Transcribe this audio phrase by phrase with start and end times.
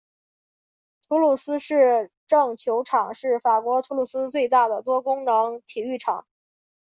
[1.07, 6.25] 土鲁斯市政球场是法国土鲁斯最大的多功能体育场。